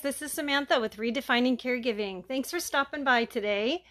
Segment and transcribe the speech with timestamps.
[0.00, 2.26] this is Samantha with Redefining Caregiving.
[2.26, 3.84] Thanks for stopping by today.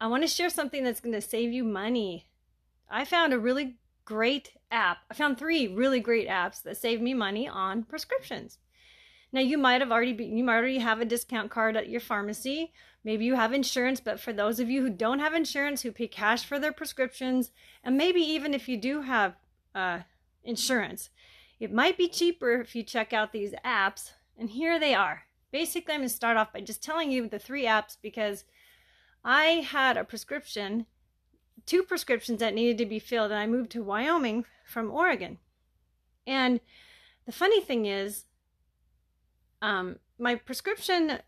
[0.00, 2.26] I want to share something that's going to save you money.
[2.90, 4.98] I found a really great app.
[5.10, 8.58] I found three really great apps that save me money on prescriptions.
[9.32, 12.00] Now you might have already be, you might already have a discount card at your
[12.00, 12.72] pharmacy.
[13.02, 16.08] Maybe you have insurance, but for those of you who don't have insurance, who pay
[16.08, 19.34] cash for their prescriptions, and maybe even if you do have
[19.74, 20.00] uh,
[20.42, 21.10] insurance,
[21.58, 25.24] it might be cheaper if you check out these apps and here they are.
[25.54, 28.42] Basically, I'm going to start off by just telling you the three apps because
[29.24, 30.86] I had a prescription,
[31.64, 35.38] two prescriptions that needed to be filled, and I moved to Wyoming from Oregon.
[36.26, 36.58] And
[37.24, 38.24] the funny thing is,
[39.62, 41.20] um, my prescription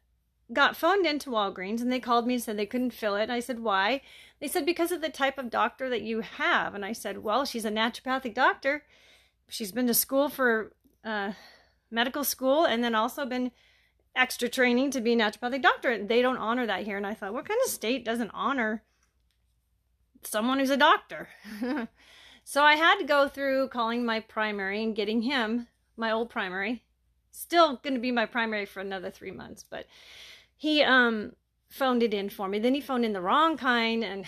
[0.53, 3.31] got phoned into Walgreens and they called me and said they couldn't fill it.
[3.31, 4.01] I said, why?
[4.41, 6.75] They said, because of the type of doctor that you have.
[6.75, 8.83] And I said, well, she's a naturopathic doctor.
[9.49, 10.73] She's been to school for
[11.05, 11.35] uh,
[11.93, 13.53] medical school and then also been
[14.17, 16.03] extra training to be a naturopathic doctor.
[16.03, 16.97] They don't honor that here.
[16.97, 18.83] And I thought, what kind of state doesn't honor
[20.25, 21.29] someone who's a doctor?
[22.45, 26.83] so I had to go through calling my primary and getting him, my old primary,
[27.31, 29.87] still going to be my primary for another three months, but
[30.57, 31.33] he um
[31.69, 32.59] phoned it in for me.
[32.59, 34.25] Then he phoned in the wrong kind and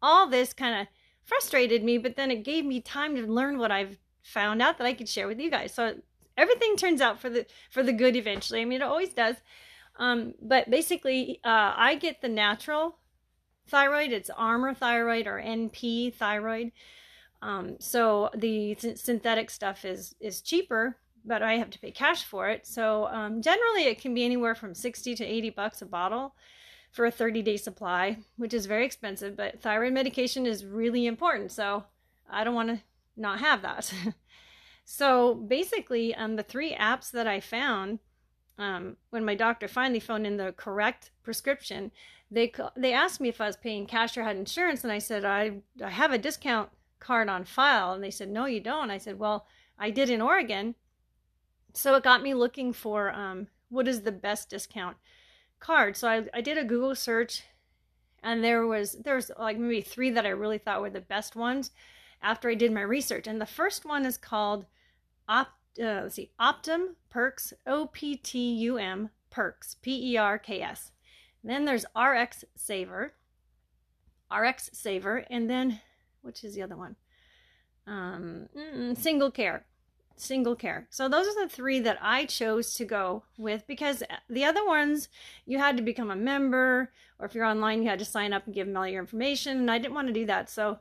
[0.00, 0.86] all this kind of
[1.24, 4.86] frustrated me, but then it gave me time to learn what I've found out that
[4.86, 5.74] I could share with you guys.
[5.74, 5.96] So
[6.36, 8.60] everything turns out for the for the good eventually.
[8.60, 9.36] I mean, it always does.
[9.96, 12.96] Um, but basically, uh, I get the natural
[13.68, 14.12] thyroid.
[14.12, 16.72] It's Armour thyroid or NP thyroid.
[17.42, 22.24] Um, so the th- synthetic stuff is is cheaper, but I have to pay cash
[22.24, 22.66] for it.
[22.66, 26.34] So um, generally, it can be anywhere from sixty to eighty bucks a bottle
[26.94, 29.36] for a 30 day supply, which is very expensive.
[29.36, 31.82] But thyroid medication is really important, so
[32.30, 32.80] I don't want to
[33.16, 33.92] not have that.
[34.84, 38.00] So basically, um, the three apps that I found
[38.58, 41.90] um, when my doctor finally phoned in the correct prescription,
[42.30, 45.24] they they asked me if I was paying cash or had insurance, and I said
[45.24, 46.70] I I have a discount
[47.00, 48.90] card on file, and they said no, you don't.
[48.90, 49.46] I said well,
[49.78, 50.74] I did in Oregon,
[51.72, 54.96] so it got me looking for um, what is the best discount
[55.58, 55.96] card.
[55.96, 57.42] So I I did a Google search,
[58.22, 61.72] and there was there's like maybe three that I really thought were the best ones
[62.22, 64.66] after I did my research, and the first one is called
[65.28, 70.38] Opt, uh, let's see, Optum Perks, O P T U M Perks, P E R
[70.38, 70.92] K S.
[71.42, 73.14] Then there's RX Saver,
[74.34, 75.80] RX Saver, and then
[76.24, 76.96] which is the other one?
[77.86, 78.48] Um,
[78.94, 79.66] single Care,
[80.16, 80.86] Single Care.
[80.90, 85.08] So those are the three that I chose to go with because the other ones
[85.44, 88.46] you had to become a member, or if you're online, you had to sign up
[88.46, 90.48] and give them all your information, and I didn't want to do that.
[90.48, 90.78] So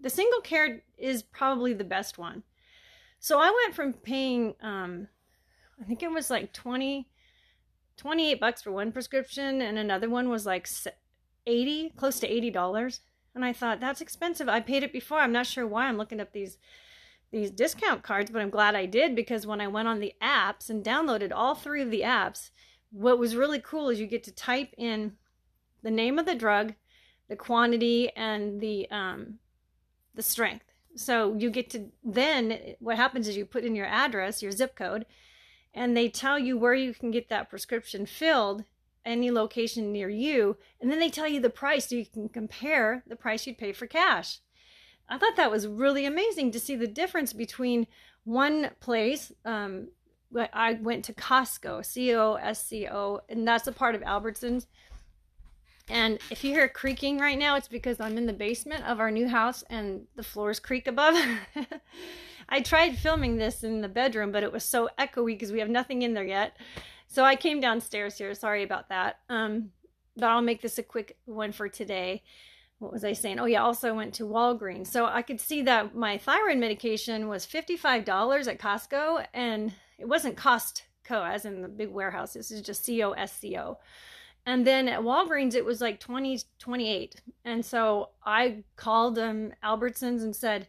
[0.00, 2.44] the Single Care is probably the best one.
[3.18, 5.08] So I went from paying, um,
[5.80, 7.08] I think it was like 20,
[7.96, 10.68] 28 bucks for one prescription, and another one was like
[11.46, 13.00] 80, close to $80.
[13.34, 14.48] And I thought, that's expensive.
[14.48, 15.18] I paid it before.
[15.18, 16.58] I'm not sure why I'm looking up these
[17.32, 20.70] these discount cards, but I'm glad I did because when I went on the apps
[20.70, 22.50] and downloaded all three of the apps,
[22.90, 25.12] what was really cool is you get to type in
[25.82, 26.74] the name of the drug,
[27.28, 29.38] the quantity, and the um,
[30.14, 30.64] the strength.
[30.96, 34.74] So you get to then what happens is you put in your address, your zip
[34.74, 35.06] code,
[35.74, 38.64] and they tell you where you can get that prescription filled,
[39.04, 43.04] any location near you, and then they tell you the price so you can compare
[43.06, 44.38] the price you'd pay for cash.
[45.08, 47.86] I thought that was really amazing to see the difference between
[48.24, 49.32] one place.
[49.44, 49.88] Um,
[50.52, 54.66] I went to Costco, C O S C O, and that's a part of Albertsons
[55.88, 59.10] and if you hear creaking right now, it's because I'm in the basement of our
[59.10, 61.16] new house and the floors creak above.
[62.48, 65.68] I tried filming this in the bedroom, but it was so echoey because we have
[65.68, 66.56] nothing in there yet.
[67.06, 68.34] So I came downstairs here.
[68.34, 69.20] Sorry about that.
[69.28, 69.70] Um,
[70.16, 72.22] but I'll make this a quick one for today.
[72.78, 73.38] What was I saying?
[73.38, 74.88] Oh, yeah, also I went to Walgreens.
[74.88, 80.36] So I could see that my thyroid medication was $55 at Costco, and it wasn't
[80.36, 82.34] Costco, as in the big warehouse.
[82.34, 83.78] This is just C O S C O.
[84.46, 87.20] And then at Walgreens, it was like 20, 28.
[87.44, 90.68] And so I called um, Albertsons and said,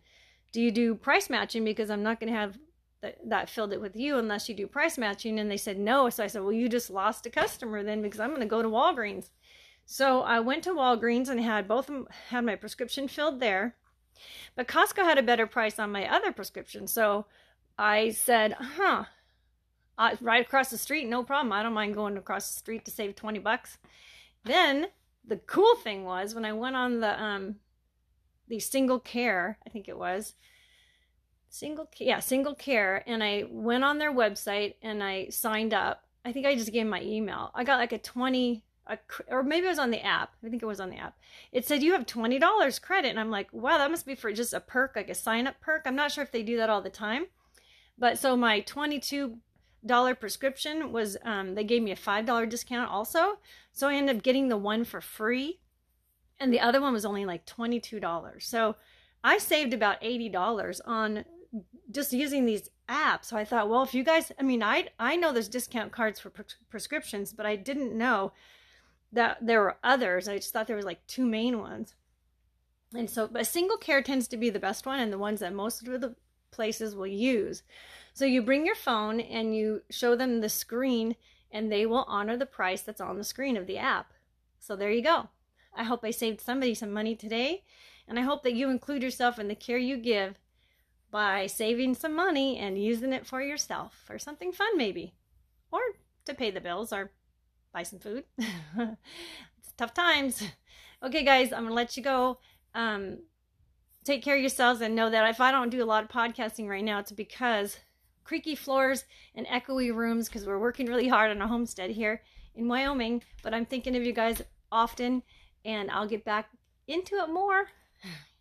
[0.52, 1.64] Do you do price matching?
[1.64, 2.58] Because I'm not going to have
[3.04, 5.40] th- that filled it with you unless you do price matching.
[5.40, 6.10] And they said, No.
[6.10, 8.64] So I said, Well, you just lost a customer then because I'm going to go
[8.64, 9.30] to Walgreens.
[9.86, 11.90] So I went to Walgreens and had both
[12.30, 13.76] had my prescription filled there.
[14.56, 16.88] But Costco had a better price on my other prescription.
[16.88, 17.28] So
[17.78, 19.06] I said, Huh,
[19.98, 21.52] uh, right across the street, no problem.
[21.52, 23.78] I don't mind going across the street to save 20 bucks.
[24.44, 24.88] Then
[25.26, 27.56] the cool thing was when I went on the um
[28.48, 30.34] the single care, I think it was
[31.50, 36.04] single yeah, single care and I went on their website and I signed up.
[36.24, 37.52] I think I just gave my email.
[37.56, 38.98] I got like a 20 a,
[39.28, 40.34] or maybe it was on the app.
[40.46, 41.18] I think it was on the app.
[41.52, 44.54] It said you have $20 credit and I'm like, "Wow, that must be for just
[44.54, 46.82] a perk, like a sign up perk." I'm not sure if they do that all
[46.82, 47.26] the time.
[47.98, 49.40] But so my 22
[49.88, 53.40] dollar prescription was um, they gave me a five dollar discount also.
[53.72, 55.60] So i ended up getting the one for free.
[56.40, 58.76] And the other one was only like $22 so
[59.24, 61.26] i saved about $80 on
[61.90, 63.26] just using these apps.
[63.26, 66.20] So i thought well if you guys i mean i i know there's discount cards
[66.20, 66.32] for
[66.70, 68.34] prescriptions but i didn't know
[69.12, 70.28] that there were others.
[70.28, 71.96] I just thought there was like two main ones.
[72.94, 75.54] And so but single care tends to be the best one and the ones that
[75.54, 76.16] most of the
[76.52, 77.64] places will use
[78.18, 81.16] so you bring your phone and you show them the screen
[81.52, 84.12] and they will honor the price that's on the screen of the app.
[84.60, 85.30] So there you go.
[85.76, 87.64] I hope I saved somebody some money today.
[88.08, 90.40] And I hope that you include yourself in the care you give
[91.12, 95.14] by saving some money and using it for yourself or something fun, maybe,
[95.72, 95.82] or
[96.26, 97.12] to pay the bills or
[97.72, 98.24] buy some food.
[98.40, 100.42] it's tough times.
[101.04, 102.40] Okay, guys, I'm to let you go.
[102.74, 103.20] Um,
[104.08, 106.70] take care of yourselves and know that if I don't do a lot of podcasting
[106.70, 107.78] right now, it's because
[108.24, 109.04] creaky floors
[109.36, 112.22] and echoey rooms because we're working really hard on a homestead here
[112.56, 113.22] in Wyoming.
[113.44, 115.24] But I'm thinking of you guys often,
[115.66, 116.50] and I'll get back
[116.88, 117.68] into it more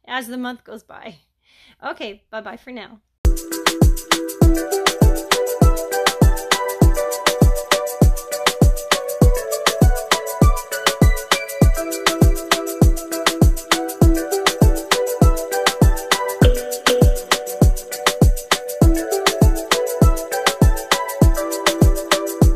[0.06, 1.16] as the month goes by.
[1.84, 3.00] Okay, bye bye for now.